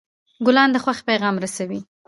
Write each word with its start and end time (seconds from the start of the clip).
ګلان 0.45 0.69
د 0.71 0.77
خوښۍ 0.83 1.03
پیغام 1.09 1.35
رسوي. 1.43 1.79